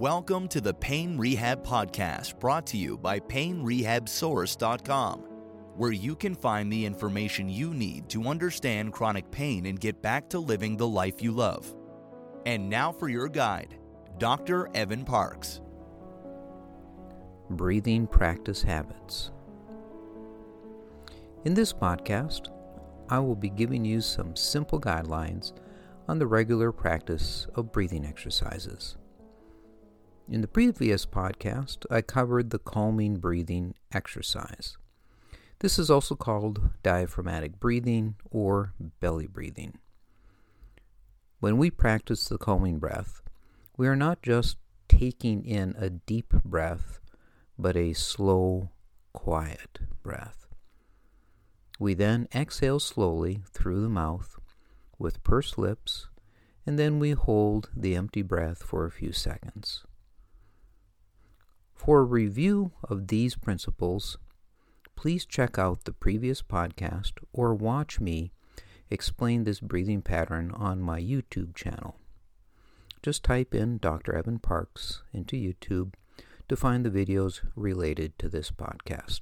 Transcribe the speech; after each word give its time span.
Welcome 0.00 0.48
to 0.48 0.60
the 0.62 0.72
Pain 0.72 1.18
Rehab 1.18 1.62
Podcast 1.62 2.40
brought 2.40 2.66
to 2.68 2.78
you 2.78 2.96
by 2.96 3.20
PainRehabSource.com, 3.20 5.20
where 5.76 5.92
you 5.92 6.16
can 6.16 6.34
find 6.34 6.72
the 6.72 6.86
information 6.86 7.50
you 7.50 7.74
need 7.74 8.08
to 8.08 8.24
understand 8.24 8.94
chronic 8.94 9.30
pain 9.30 9.66
and 9.66 9.78
get 9.78 10.00
back 10.00 10.30
to 10.30 10.38
living 10.38 10.78
the 10.78 10.88
life 10.88 11.20
you 11.20 11.32
love. 11.32 11.76
And 12.46 12.70
now 12.70 12.92
for 12.92 13.10
your 13.10 13.28
guide, 13.28 13.76
Dr. 14.16 14.70
Evan 14.74 15.04
Parks. 15.04 15.60
Breathing 17.50 18.06
Practice 18.06 18.62
Habits. 18.62 19.32
In 21.44 21.52
this 21.52 21.74
podcast, 21.74 22.48
I 23.10 23.18
will 23.18 23.36
be 23.36 23.50
giving 23.50 23.84
you 23.84 24.00
some 24.00 24.34
simple 24.34 24.80
guidelines 24.80 25.52
on 26.08 26.18
the 26.18 26.26
regular 26.26 26.72
practice 26.72 27.46
of 27.54 27.70
breathing 27.70 28.06
exercises. 28.06 28.96
In 30.28 30.42
the 30.42 30.48
previous 30.48 31.06
podcast, 31.06 31.84
I 31.90 32.02
covered 32.02 32.50
the 32.50 32.58
calming 32.58 33.16
breathing 33.16 33.74
exercise. 33.92 34.76
This 35.58 35.78
is 35.78 35.90
also 35.90 36.14
called 36.14 36.70
diaphragmatic 36.82 37.58
breathing 37.58 38.14
or 38.30 38.72
belly 39.00 39.26
breathing. 39.26 39.78
When 41.40 41.58
we 41.58 41.70
practice 41.70 42.28
the 42.28 42.38
calming 42.38 42.78
breath, 42.78 43.22
we 43.76 43.88
are 43.88 43.96
not 43.96 44.22
just 44.22 44.56
taking 44.88 45.44
in 45.44 45.74
a 45.78 45.90
deep 45.90 46.32
breath, 46.44 47.00
but 47.58 47.76
a 47.76 47.92
slow, 47.92 48.70
quiet 49.12 49.80
breath. 50.02 50.46
We 51.78 51.94
then 51.94 52.28
exhale 52.34 52.78
slowly 52.78 53.42
through 53.52 53.80
the 53.80 53.88
mouth 53.88 54.38
with 54.98 55.24
pursed 55.24 55.58
lips, 55.58 56.08
and 56.66 56.78
then 56.78 56.98
we 56.98 57.12
hold 57.12 57.70
the 57.74 57.96
empty 57.96 58.22
breath 58.22 58.62
for 58.62 58.84
a 58.84 58.90
few 58.90 59.12
seconds. 59.12 59.84
For 61.82 62.00
a 62.00 62.04
review 62.04 62.72
of 62.84 63.06
these 63.06 63.36
principles, 63.36 64.18
please 64.96 65.24
check 65.24 65.58
out 65.58 65.84
the 65.84 65.94
previous 65.94 66.42
podcast 66.42 67.12
or 67.32 67.54
watch 67.54 67.98
me 67.98 68.32
explain 68.90 69.44
this 69.44 69.60
breathing 69.60 70.02
pattern 70.02 70.50
on 70.50 70.82
my 70.82 71.00
YouTube 71.00 71.54
channel. 71.54 71.96
Just 73.02 73.24
type 73.24 73.54
in 73.54 73.78
Dr. 73.78 74.14
Evan 74.14 74.40
Parks 74.40 75.02
into 75.14 75.36
YouTube 75.36 75.94
to 76.50 76.54
find 76.54 76.84
the 76.84 76.90
videos 76.90 77.40
related 77.56 78.18
to 78.18 78.28
this 78.28 78.50
podcast. 78.50 79.20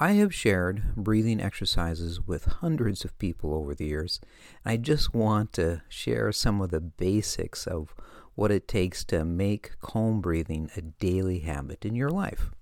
I 0.00 0.12
have 0.12 0.34
shared 0.34 0.94
breathing 0.96 1.42
exercises 1.42 2.26
with 2.26 2.46
hundreds 2.46 3.04
of 3.04 3.18
people 3.18 3.52
over 3.52 3.74
the 3.74 3.84
years. 3.84 4.18
I 4.64 4.78
just 4.78 5.12
want 5.12 5.52
to 5.54 5.82
share 5.90 6.32
some 6.32 6.62
of 6.62 6.70
the 6.70 6.80
basics 6.80 7.66
of 7.66 7.94
what 8.38 8.52
it 8.52 8.68
takes 8.68 9.02
to 9.02 9.24
make 9.24 9.72
calm 9.80 10.20
breathing 10.20 10.70
a 10.76 10.80
daily 10.80 11.40
habit 11.40 11.84
in 11.84 11.96
your 11.96 12.08
life. 12.08 12.52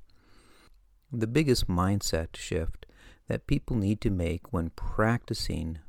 The 1.13 1.27
biggest 1.27 1.69
mindset 1.69 2.35
shift 2.35 2.87
that 3.29 3.47
people 3.47 3.77
need 3.77 4.01
to 4.01 4.09
make 4.09 4.55
when 4.55 4.71
practicing 4.71 5.81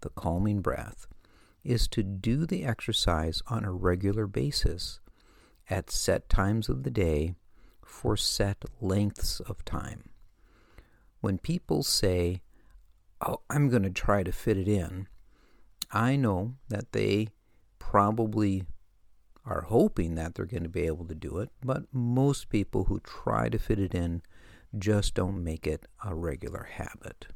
the 0.00 0.08
calming 0.08 0.62
breath 0.62 1.06
is 1.62 1.86
to 1.88 2.02
do 2.02 2.46
the 2.46 2.64
exercise 2.64 3.42
on 3.48 3.66
a 3.66 3.70
regular 3.70 4.26
basis 4.26 4.98
at 5.68 5.90
set 5.90 6.30
times 6.30 6.70
of 6.70 6.82
the 6.82 6.90
day 6.90 7.34
for 7.84 8.16
set 8.16 8.64
lengths 8.80 9.40
of 9.40 9.62
time. 9.66 10.08
When 11.20 11.36
people 11.36 11.82
say, 11.82 12.40
Oh, 13.20 13.42
I'm 13.50 13.68
going 13.68 13.82
to 13.82 13.90
try 13.90 14.22
to 14.22 14.32
fit 14.32 14.56
it 14.56 14.68
in, 14.68 15.06
I 15.92 16.16
know 16.16 16.54
that 16.70 16.92
they 16.92 17.28
probably 17.78 18.64
are 19.44 19.62
hoping 19.62 20.14
that 20.14 20.34
they're 20.34 20.44
going 20.44 20.62
to 20.62 20.68
be 20.68 20.86
able 20.86 21.06
to 21.06 21.14
do 21.14 21.38
it, 21.38 21.50
but 21.62 21.84
most 21.92 22.48
people 22.48 22.84
who 22.84 23.00
try 23.00 23.48
to 23.48 23.58
fit 23.58 23.78
it 23.78 23.94
in 23.94 24.22
just 24.78 25.14
don't 25.14 25.42
make 25.42 25.66
it 25.66 25.86
a 26.04 26.14
regular 26.14 26.68
habit. 26.72 27.28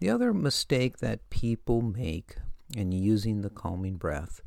The 0.00 0.10
other 0.10 0.34
mistake 0.34 0.98
that 0.98 1.30
people 1.30 1.80
make 1.80 2.36
in 2.76 2.90
using 2.90 3.42
the 3.42 3.50
calming 3.50 3.96
breath 3.96 4.40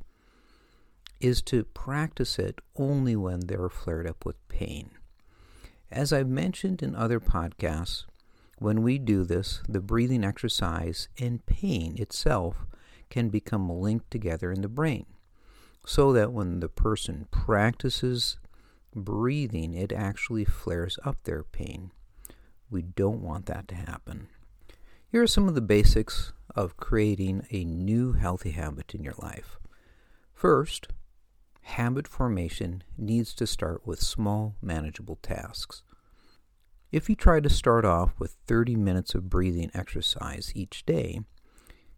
is 1.21 1.41
to 1.43 1.63
practice 1.63 2.37
it 2.37 2.59
only 2.75 3.15
when 3.15 3.41
they're 3.41 3.69
flared 3.69 4.07
up 4.07 4.25
with 4.25 4.35
pain. 4.49 4.89
As 5.89 6.11
I've 6.11 6.27
mentioned 6.27 6.83
in 6.83 6.93
other 6.93 7.21
podcasts, 7.21 8.03
when 8.57 8.81
we 8.81 8.97
do 8.97 9.23
this, 9.23 9.61
the 9.67 9.79
breathing 9.79 10.23
exercise 10.23 11.07
and 11.19 11.45
pain 11.45 11.95
itself 11.97 12.65
can 13.09 13.29
become 13.29 13.69
linked 13.69 14.09
together 14.11 14.51
in 14.51 14.61
the 14.61 14.67
brain, 14.67 15.05
so 15.85 16.11
that 16.13 16.31
when 16.33 16.59
the 16.59 16.69
person 16.69 17.27
practices 17.31 18.37
breathing, 18.95 19.73
it 19.73 19.91
actually 19.91 20.45
flares 20.45 20.97
up 21.03 21.17
their 21.23 21.43
pain. 21.43 21.91
We 22.69 22.81
don't 22.81 23.21
want 23.21 23.45
that 23.47 23.67
to 23.69 23.75
happen. 23.75 24.27
Here 25.11 25.21
are 25.21 25.27
some 25.27 25.47
of 25.47 25.55
the 25.55 25.61
basics 25.61 26.33
of 26.55 26.77
creating 26.77 27.45
a 27.51 27.63
new 27.63 28.13
healthy 28.13 28.51
habit 28.51 28.95
in 28.95 29.03
your 29.03 29.15
life. 29.17 29.57
First, 30.33 30.87
habit 31.61 32.07
formation 32.07 32.83
needs 32.97 33.33
to 33.35 33.47
start 33.47 33.85
with 33.85 34.01
small, 34.01 34.55
manageable 34.61 35.17
tasks. 35.21 35.83
If 36.91 37.09
you 37.09 37.15
try 37.15 37.39
to 37.39 37.49
start 37.49 37.83
off 37.85 38.19
with 38.19 38.37
30 38.47 38.75
minutes 38.75 39.15
of 39.15 39.29
breathing 39.29 39.71
exercise 39.73 40.51
each 40.55 40.85
day, 40.85 41.21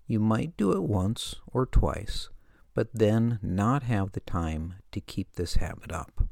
you 0.07 0.19
might 0.19 0.56
do 0.57 0.72
it 0.72 0.84
once 0.84 1.35
or 1.47 1.66
twice, 1.66 2.29
but 2.73 2.90
then 2.94 3.40
not 3.41 3.84
have 3.84 4.13
the 4.13 4.22
time 4.22 4.75
to 4.91 5.01
keep 5.01 5.34
this 5.34 5.56
habit 5.56 5.91
up. 5.91 6.23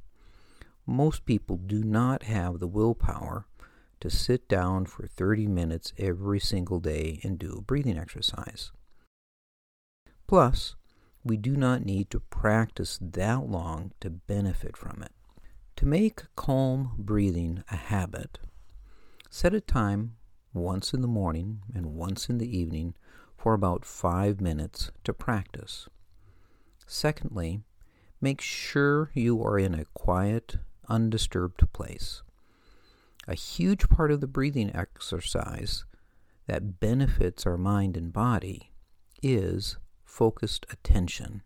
Most 0.88 1.26
people 1.26 1.58
do 1.58 1.84
not 1.84 2.24
have 2.24 2.60
the 2.60 2.68
willpower 2.68 3.46
to 4.00 4.10
sit 4.10 4.48
down 4.48 4.86
for 4.86 5.08
30 5.08 5.48
minutes 5.48 5.94
every 5.98 6.40
single 6.40 6.80
day 6.80 7.20
and 7.24 7.40
do 7.40 7.56
a 7.58 7.62
breathing 7.62 7.98
exercise. 7.98 8.72
Plus, 10.28 10.76
we 11.24 11.38
do 11.38 11.56
not 11.56 11.84
need 11.84 12.10
to 12.12 12.20
practice 12.20 13.00
that 13.02 13.50
long 13.50 13.92
to 14.00 14.10
benefit 14.10 14.78
from 14.78 15.02
it. 15.02 15.12
To 15.78 15.86
make 15.86 16.24
calm 16.36 16.92
breathing 16.98 17.64
a 17.70 17.76
habit, 17.76 18.40
set 19.30 19.54
a 19.54 19.60
time 19.60 20.16
once 20.54 20.94
in 20.94 21.02
the 21.02 21.08
morning 21.08 21.62
and 21.74 21.96
once 21.96 22.30
in 22.30 22.38
the 22.38 22.58
evening 22.58 22.94
for 23.46 23.54
about 23.54 23.86
five 23.86 24.42
minutes 24.42 24.90
to 25.04 25.14
practice. 25.14 25.88
Secondly, 26.88 27.62
make 28.20 28.42
sure 28.42 29.12
you 29.14 29.40
are 29.44 29.60
in 29.60 29.76
a 29.76 29.86
quiet, 29.94 30.58
undisturbed 30.90 31.72
place. 31.72 32.24
A 33.28 33.36
huge 33.36 33.88
part 33.88 34.12
of 34.12 34.20
the 34.20 34.26
breathing 34.26 34.76
exercise 34.76 35.86
that 36.48 36.80
benefits 36.80 37.46
our 37.46 37.56
mind 37.56 37.96
and 37.96 38.12
body 38.12 38.72
is 39.22 39.78
focused 40.04 40.66
attention. 40.72 41.44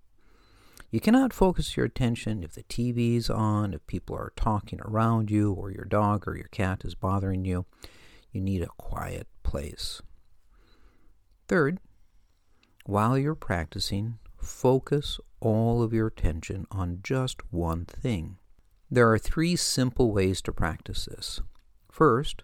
You 0.92 1.02
cannot 1.02 1.34
focus 1.34 1.76
your 1.76 1.86
attention 1.86 2.46
if 2.46 2.54
the 2.54 2.64
TV 2.64 3.18
is 3.18 3.30
on, 3.30 3.74
if 3.74 3.86
people 3.88 4.16
are 4.16 4.32
talking 4.38 4.80
around 4.86 5.30
you, 5.30 5.52
or 5.52 5.70
your 5.70 5.84
dog 5.84 6.30
or 6.30 6.38
your 6.38 6.48
cat 6.48 6.86
is 6.86 6.96
bothering 6.96 7.44
you. 7.44 7.66
You 8.32 8.40
need 8.40 8.62
a 8.62 8.68
quiet 8.68 9.28
place. 9.44 10.02
Third, 11.50 11.82
while 12.90 13.16
you're 13.20 13.36
practicing, 13.36 14.18
focus 14.36 15.20
all 15.40 15.84
of 15.84 15.94
your 15.94 16.08
attention 16.08 16.66
on 16.72 17.00
just 17.04 17.40
one 17.54 17.86
thing. 17.86 18.38
There 18.90 19.12
are 19.12 19.20
three 19.20 19.56
simple 19.56 20.12
ways 20.12 20.42
to 20.42 20.52
practice 20.52 21.06
this. 21.06 21.40
First 21.92 22.42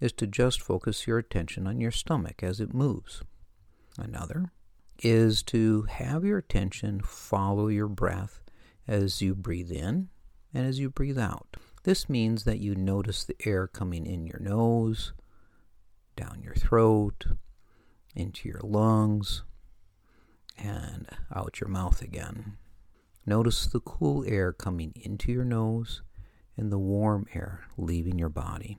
is 0.00 0.12
to 0.12 0.28
just 0.28 0.62
focus 0.62 1.08
your 1.08 1.18
attention 1.18 1.66
on 1.66 1.80
your 1.80 1.90
stomach 1.90 2.40
as 2.40 2.60
it 2.60 2.72
moves. 2.72 3.24
Another 3.98 4.52
is 5.02 5.42
to 5.44 5.82
have 5.88 6.24
your 6.24 6.38
attention 6.38 7.00
follow 7.00 7.66
your 7.66 7.88
breath 7.88 8.40
as 8.86 9.20
you 9.20 9.34
breathe 9.34 9.72
in 9.72 10.08
and 10.54 10.66
as 10.68 10.78
you 10.78 10.88
breathe 10.88 11.18
out. 11.18 11.56
This 11.82 12.08
means 12.08 12.44
that 12.44 12.60
you 12.60 12.76
notice 12.76 13.24
the 13.24 13.36
air 13.44 13.66
coming 13.66 14.06
in 14.06 14.24
your 14.24 14.40
nose, 14.40 15.14
down 16.14 16.42
your 16.44 16.54
throat, 16.54 17.26
into 18.14 18.48
your 18.48 18.60
lungs, 18.62 19.42
out 21.34 21.60
your 21.60 21.68
mouth 21.68 22.02
again. 22.02 22.56
Notice 23.26 23.66
the 23.66 23.80
cool 23.80 24.24
air 24.26 24.52
coming 24.52 24.92
into 24.96 25.30
your 25.32 25.44
nose 25.44 26.02
and 26.56 26.72
the 26.72 26.78
warm 26.78 27.26
air 27.34 27.64
leaving 27.76 28.18
your 28.18 28.28
body. 28.28 28.78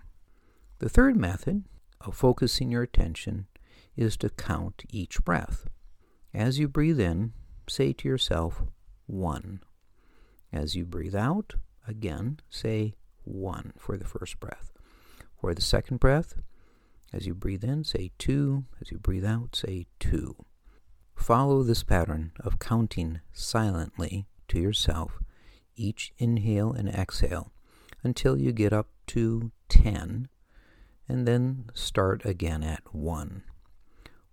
The 0.80 0.90
third 0.90 1.16
method 1.16 1.66
of 2.02 2.16
focusing 2.16 2.72
your 2.72 2.84
attention 2.84 3.48
is 3.96 4.18
to 4.18 4.30
count 4.30 4.84
each 4.90 5.24
breath. 5.24 5.68
As 6.34 6.60
you 6.60 6.68
breathe 6.68 7.00
in, 7.00 7.34
say 7.68 7.94
to 7.94 8.08
yourself, 8.08 8.64
one. 9.06 9.62
As 10.52 10.76
you 10.76 10.86
breathe 10.86 11.16
out, 11.16 11.56
again, 11.88 12.40
say 12.50 12.96
one 13.24 13.74
for 13.78 13.98
the 13.98 14.06
first 14.06 14.40
breath. 14.40 14.72
For 15.40 15.54
the 15.54 15.62
second 15.62 16.00
breath, 16.00 16.36
as 17.12 17.26
you 17.26 17.34
breathe 17.34 17.64
in, 17.64 17.84
say 17.84 18.12
two. 18.18 18.66
As 18.82 18.92
you 18.92 18.98
breathe 18.98 19.26
out, 19.26 19.56
say 19.56 19.88
two. 20.00 20.36
Follow 21.20 21.62
this 21.62 21.84
pattern 21.84 22.32
of 22.40 22.58
counting 22.58 23.20
silently 23.34 24.26
to 24.48 24.58
yourself 24.58 25.20
each 25.76 26.12
inhale 26.18 26.72
and 26.72 26.90
exhale 26.90 27.52
until 28.02 28.36
you 28.40 28.52
get 28.52 28.74
up 28.74 28.88
to 29.08 29.52
10 29.68 30.30
and 31.08 31.28
then 31.28 31.70
start 31.76 32.26
again 32.26 32.64
at 32.64 32.96
1. 32.96 33.44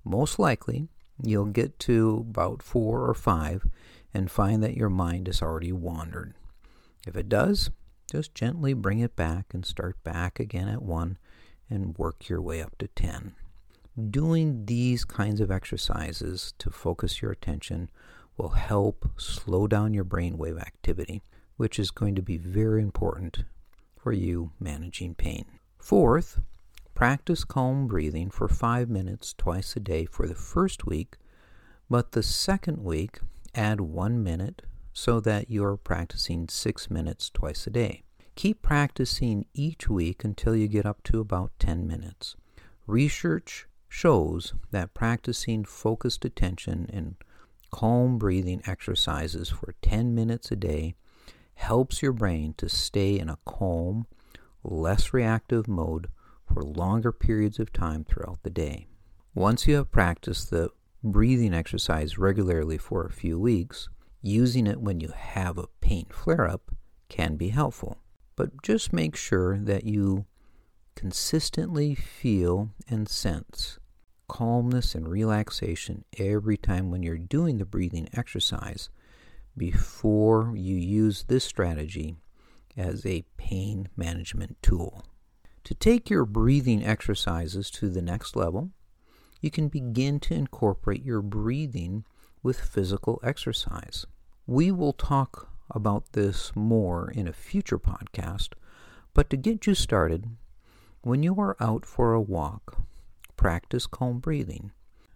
Most 0.04 0.38
likely, 0.38 0.88
you'll 1.22 1.46
get 1.46 1.78
to 1.80 2.24
about 2.30 2.62
4 2.62 3.10
or 3.10 3.14
5 3.14 3.66
and 4.14 4.30
find 4.30 4.62
that 4.62 4.76
your 4.76 4.88
mind 4.88 5.26
has 5.26 5.42
already 5.42 5.72
wandered. 5.72 6.34
If 7.06 7.16
it 7.16 7.28
does, 7.28 7.70
just 8.10 8.34
gently 8.34 8.72
bring 8.72 9.00
it 9.00 9.16
back 9.16 9.52
and 9.52 9.66
start 9.66 10.02
back 10.02 10.40
again 10.40 10.68
at 10.68 10.82
1 10.82 11.18
and 11.68 11.98
work 11.98 12.28
your 12.28 12.40
way 12.40 12.62
up 12.62 12.78
to 12.78 12.86
10. 12.86 13.34
Doing 14.10 14.66
these 14.66 15.06
kinds 15.06 15.40
of 15.40 15.50
exercises 15.50 16.52
to 16.58 16.68
focus 16.68 17.22
your 17.22 17.32
attention 17.32 17.88
will 18.36 18.50
help 18.50 19.08
slow 19.16 19.66
down 19.66 19.94
your 19.94 20.04
brainwave 20.04 20.60
activity, 20.60 21.22
which 21.56 21.78
is 21.78 21.90
going 21.90 22.14
to 22.14 22.20
be 22.20 22.36
very 22.36 22.82
important 22.82 23.44
for 23.96 24.12
you 24.12 24.52
managing 24.60 25.14
pain. 25.14 25.46
Fourth, 25.78 26.42
practice 26.94 27.42
calm 27.42 27.86
breathing 27.86 28.28
for 28.28 28.48
five 28.48 28.90
minutes 28.90 29.32
twice 29.32 29.74
a 29.76 29.80
day 29.80 30.04
for 30.04 30.26
the 30.26 30.34
first 30.34 30.84
week, 30.84 31.16
but 31.88 32.12
the 32.12 32.22
second 32.22 32.84
week, 32.84 33.20
add 33.54 33.80
one 33.80 34.22
minute 34.22 34.60
so 34.92 35.20
that 35.20 35.48
you're 35.48 35.78
practicing 35.78 36.48
six 36.50 36.90
minutes 36.90 37.30
twice 37.30 37.66
a 37.66 37.70
day. 37.70 38.02
Keep 38.34 38.60
practicing 38.60 39.46
each 39.54 39.88
week 39.88 40.22
until 40.22 40.54
you 40.54 40.68
get 40.68 40.84
up 40.84 41.02
to 41.04 41.18
about 41.18 41.52
10 41.58 41.86
minutes. 41.86 42.36
Research 42.86 43.66
shows 43.96 44.52
that 44.72 44.92
practicing 44.92 45.64
focused 45.64 46.22
attention 46.24 46.86
and 46.92 47.14
calm 47.70 48.18
breathing 48.18 48.60
exercises 48.66 49.48
for 49.48 49.74
10 49.80 50.14
minutes 50.14 50.50
a 50.50 50.56
day 50.56 50.94
helps 51.54 52.02
your 52.02 52.12
brain 52.12 52.54
to 52.58 52.68
stay 52.68 53.18
in 53.18 53.30
a 53.30 53.38
calm, 53.46 54.06
less 54.62 55.14
reactive 55.14 55.66
mode 55.66 56.08
for 56.52 56.62
longer 56.62 57.10
periods 57.10 57.58
of 57.58 57.72
time 57.72 58.04
throughout 58.04 58.42
the 58.42 58.50
day. 58.50 58.86
Once 59.34 59.66
you 59.66 59.74
have 59.74 59.90
practiced 59.90 60.50
the 60.50 60.68
breathing 61.02 61.54
exercise 61.54 62.18
regularly 62.18 62.76
for 62.76 63.06
a 63.06 63.12
few 63.12 63.38
weeks, 63.38 63.88
using 64.20 64.66
it 64.66 64.82
when 64.82 65.00
you 65.00 65.08
have 65.08 65.56
a 65.56 65.68
pain 65.80 66.06
flare 66.10 66.46
up 66.46 66.70
can 67.08 67.36
be 67.36 67.48
helpful 67.48 67.98
but 68.36 68.62
just 68.62 68.92
make 68.92 69.16
sure 69.16 69.56
that 69.56 69.84
you 69.84 70.26
consistently 70.94 71.94
feel 71.94 72.70
and 72.88 73.08
sense 73.08 73.78
calmness 74.28 74.94
and 74.94 75.08
relaxation 75.08 76.04
every 76.18 76.56
time 76.56 76.90
when 76.90 77.02
you're 77.02 77.18
doing 77.18 77.58
the 77.58 77.64
breathing 77.64 78.08
exercise 78.12 78.88
before 79.56 80.52
you 80.54 80.76
use 80.76 81.24
this 81.24 81.44
strategy 81.44 82.16
as 82.76 83.06
a 83.06 83.24
pain 83.36 83.88
management 83.96 84.56
tool. 84.62 85.04
To 85.64 85.74
take 85.74 86.10
your 86.10 86.24
breathing 86.24 86.84
exercises 86.84 87.70
to 87.72 87.88
the 87.88 88.02
next 88.02 88.36
level, 88.36 88.70
you 89.40 89.50
can 89.50 89.68
begin 89.68 90.20
to 90.20 90.34
incorporate 90.34 91.04
your 91.04 91.22
breathing 91.22 92.04
with 92.42 92.60
physical 92.60 93.20
exercise. 93.22 94.06
We 94.46 94.70
will 94.70 94.92
talk 94.92 95.48
about 95.70 96.12
this 96.12 96.52
more 96.54 97.10
in 97.10 97.26
a 97.26 97.32
future 97.32 97.78
podcast, 97.78 98.50
but 99.14 99.28
to 99.30 99.36
get 99.36 99.66
you 99.66 99.74
started, 99.74 100.28
when 101.00 101.22
you 101.22 101.40
are 101.40 101.56
out 101.58 101.84
for 101.84 102.12
a 102.12 102.20
walk, 102.20 102.78
practice 103.36 103.86
calm 103.86 104.18
breathing. 104.18 104.72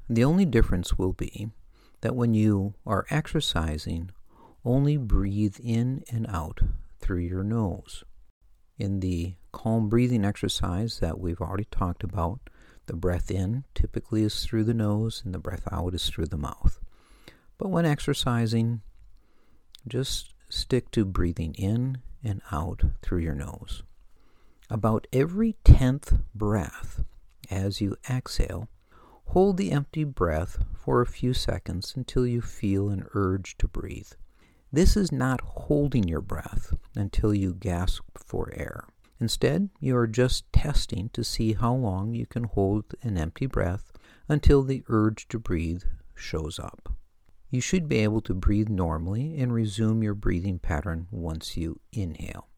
The 0.08 0.25
only 0.25 0.44
difference 0.44 0.99
will 0.99 1.12
be 1.12 1.50
that 2.00 2.17
when 2.17 2.34
you 2.34 2.75
are 2.87 3.06
exercising, 3.11 4.11
only 4.64 4.96
breathe 4.96 5.56
in 5.62 6.02
and 6.11 6.26
out 6.28 6.61
through 6.99 7.20
your 7.20 7.44
nose. 7.44 8.05
In 8.78 9.00
the 9.00 9.34
calm 9.52 9.88
breathing 9.88 10.25
exercise 10.25 11.00
that 11.00 11.19
we've 11.19 11.40
already 11.40 11.67
talked 11.70 12.02
about, 12.02 12.40
the 12.87 12.96
breath 12.96 13.31
in 13.31 13.64
typically 13.75 14.23
is 14.23 14.44
through 14.44 14.64
the 14.64 14.75
nose 14.75 15.23
and 15.25 15.34
the 15.34 15.38
breath 15.38 15.69
out 15.70 15.94
is 15.94 16.08
through 16.08 16.26
the 16.26 16.37
mouth. 16.37 16.81
But 17.58 17.69
when 17.69 17.84
exercising, 17.84 18.81
just 19.87 20.34
stick 20.49 20.90
to 20.93 21.05
breathing 21.05 21.55
in 21.55 21.99
and 22.25 22.40
out 22.50 22.82
through 23.02 23.20
your 23.20 23.34
nose. 23.34 23.82
About 24.69 25.06
every 25.12 25.56
tenth 25.64 26.14
breath, 26.34 27.05
as 27.50 27.81
you 27.81 27.97
exhale, 28.08 28.69
hold 29.26 29.56
the 29.56 29.73
empty 29.73 30.05
breath 30.05 30.64
for 30.75 31.00
a 31.00 31.06
few 31.06 31.35
seconds 31.35 31.94
until 31.97 32.26
you 32.26 32.41
feel 32.41 32.88
an 32.88 33.06
urge 33.14 33.56
to 33.58 33.69
breathe. 33.69 34.12
This 34.73 34.97
is 34.97 35.11
not 35.11 35.41
holding 35.41 36.06
your 36.06 36.20
breath 36.20 36.75
until 36.94 37.35
you 37.35 37.55
gasp 37.55 38.02
for 38.17 38.52
air. 38.55 38.85
Instead, 39.19 39.69
you 39.81 39.97
are 39.97 40.06
just 40.06 40.50
testing 40.52 41.11
to 41.11 41.25
see 41.25 41.52
how 41.52 41.75
long 41.75 42.14
you 42.14 42.25
can 42.25 42.44
hold 42.44 42.94
an 43.02 43.19
empty 43.19 43.47
breath 43.47 43.93
until 44.29 44.62
the 44.62 44.82
urge 44.88 45.29
to 45.29 45.38
breathe 45.38 45.82
shows 46.14 46.58
up. 46.58 46.94
You 47.50 47.61
should 47.61 47.88
be 47.88 47.99
able 47.99 48.20
to 48.23 48.35
breathe 48.35 48.69
normally 48.69 49.38
and 49.38 49.52
resume 49.52 50.02
your 50.02 50.14
breathing 50.14 50.61
pattern 50.61 51.08
once 51.11 51.56
you 51.56 51.81
inhale. 51.93 52.49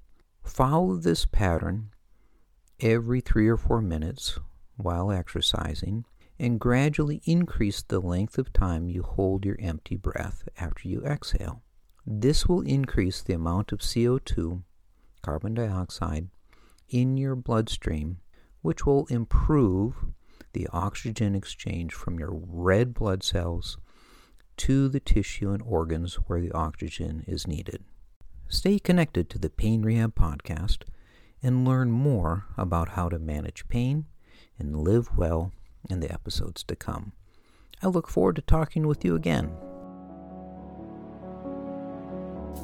Follow 0.44 0.96
this 0.96 1.24
pattern 1.24 1.90
every 2.78 3.20
three 3.20 3.48
or 3.48 3.56
four 3.56 3.80
minutes 3.80 4.38
while 4.82 5.10
exercising 5.10 6.04
and 6.38 6.58
gradually 6.58 7.20
increase 7.24 7.82
the 7.82 8.00
length 8.00 8.38
of 8.38 8.52
time 8.52 8.88
you 8.88 9.02
hold 9.02 9.44
your 9.44 9.56
empty 9.60 9.96
breath 9.96 10.48
after 10.58 10.88
you 10.88 11.04
exhale. 11.04 11.62
This 12.04 12.46
will 12.46 12.62
increase 12.62 13.22
the 13.22 13.34
amount 13.34 13.70
of 13.70 13.78
CO2, 13.78 14.62
carbon 15.22 15.54
dioxide, 15.54 16.28
in 16.88 17.16
your 17.16 17.36
bloodstream, 17.36 18.18
which 18.60 18.84
will 18.84 19.06
improve 19.06 19.94
the 20.52 20.68
oxygen 20.72 21.34
exchange 21.34 21.92
from 21.92 22.18
your 22.18 22.32
red 22.32 22.92
blood 22.92 23.22
cells 23.22 23.78
to 24.56 24.88
the 24.88 25.00
tissue 25.00 25.50
and 25.50 25.62
organs 25.62 26.14
where 26.26 26.40
the 26.40 26.52
oxygen 26.52 27.24
is 27.26 27.46
needed. 27.46 27.84
Stay 28.48 28.78
connected 28.78 29.30
to 29.30 29.38
the 29.38 29.48
Pain 29.48 29.82
Rehab 29.82 30.14
Podcast 30.14 30.82
and 31.42 31.66
learn 31.66 31.90
more 31.90 32.46
about 32.58 32.90
how 32.90 33.08
to 33.08 33.18
manage 33.18 33.66
pain 33.68 34.06
and 34.58 34.76
live 34.76 35.16
well 35.16 35.52
in 35.88 36.00
the 36.00 36.12
episodes 36.12 36.62
to 36.64 36.76
come. 36.76 37.12
I 37.82 37.86
look 37.88 38.08
forward 38.08 38.36
to 38.36 38.42
talking 38.42 38.86
with 38.86 39.02
you 39.04 39.16
again. 39.16 39.50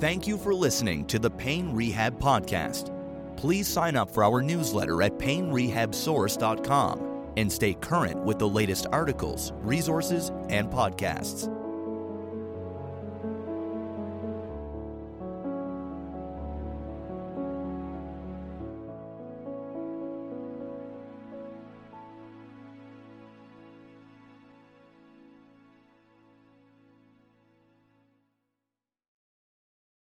Thank 0.00 0.26
you 0.28 0.38
for 0.38 0.54
listening 0.54 1.07
to 1.07 1.18
the 1.18 1.30
Pain 1.30 1.73
Rehab 1.73 2.21
Podcast. 2.21 2.95
Please 3.37 3.66
sign 3.66 3.97
up 3.97 4.12
for 4.12 4.23
our 4.23 4.40
newsletter 4.42 5.02
at 5.02 5.18
painrehabsource.com 5.18 7.33
and 7.37 7.52
stay 7.52 7.75
current 7.75 8.25
with 8.25 8.38
the 8.38 8.49
latest 8.49 8.87
articles, 8.92 9.52
resources, 9.62 10.30
and 10.49 10.71
podcasts. 10.71 11.52